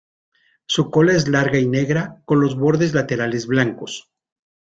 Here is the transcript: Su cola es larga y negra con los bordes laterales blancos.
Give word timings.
Su 0.65 0.89
cola 0.89 1.11
es 1.13 1.27
larga 1.27 1.59
y 1.59 1.67
negra 1.67 2.23
con 2.25 2.41
los 2.41 2.55
bordes 2.57 2.95
laterales 2.95 3.45
blancos. 3.45 4.09